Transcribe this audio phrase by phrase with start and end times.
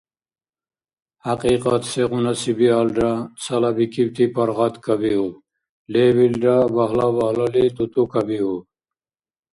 [1.23, 3.11] ХӀякьикьат сегъунси биалра,
[3.41, 5.35] цалабикибти паргъаткабиуб,
[5.91, 8.63] лебилра багьла-багьлали тӀутӀукабиуб.